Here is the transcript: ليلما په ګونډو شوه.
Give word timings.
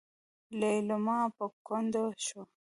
ليلما 0.59 1.19
په 1.35 1.45
ګونډو 1.67 2.05
شوه. 2.25 2.43